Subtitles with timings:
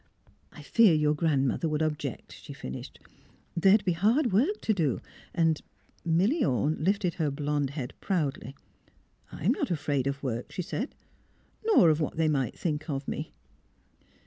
[0.29, 2.99] '* I fear your grandmother would object," she finished.''
[3.55, 4.99] There would be hard work to do,
[5.31, 5.61] and"
[6.03, 8.55] Milly Ome lifted her blond head proudly.
[8.55, 10.95] 98 THE HEART OF PHILUEA ''I'm not afraid of work," she said,''
[11.65, 13.31] nor of what they might think of me."